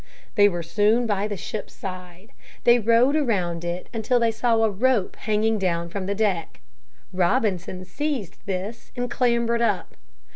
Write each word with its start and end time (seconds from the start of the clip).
They 0.33 0.49
were 0.49 0.63
soon 0.63 1.05
by 1.05 1.27
the 1.27 1.37
ship's 1.37 1.75
side. 1.75 2.31
They 2.63 2.79
rowed 2.79 3.15
around 3.15 3.63
it 3.63 3.87
until 3.93 4.19
they 4.19 4.31
saw 4.31 4.63
a 4.63 4.69
rope 4.71 5.15
hanging 5.15 5.59
down 5.59 5.89
from 5.89 6.07
the 6.07 6.15
deck. 6.15 6.59
Robinson 7.13 7.85
seized 7.85 8.37
this 8.47 8.91
and 8.95 9.11
clambered 9.11 9.61
up. 9.61 9.95